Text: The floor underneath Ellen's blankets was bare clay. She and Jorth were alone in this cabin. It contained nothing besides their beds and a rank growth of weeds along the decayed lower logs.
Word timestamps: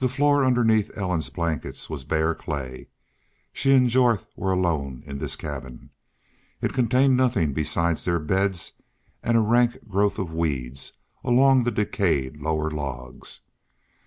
The 0.00 0.08
floor 0.10 0.44
underneath 0.44 0.90
Ellen's 0.98 1.30
blankets 1.30 1.88
was 1.88 2.04
bare 2.04 2.34
clay. 2.34 2.88
She 3.54 3.72
and 3.72 3.88
Jorth 3.88 4.26
were 4.36 4.52
alone 4.52 5.02
in 5.06 5.16
this 5.16 5.34
cabin. 5.34 5.88
It 6.60 6.74
contained 6.74 7.16
nothing 7.16 7.54
besides 7.54 8.04
their 8.04 8.18
beds 8.20 8.74
and 9.22 9.38
a 9.38 9.40
rank 9.40 9.88
growth 9.88 10.18
of 10.18 10.34
weeds 10.34 10.92
along 11.24 11.62
the 11.62 11.70
decayed 11.70 12.42
lower 12.42 12.70
logs. 12.70 13.40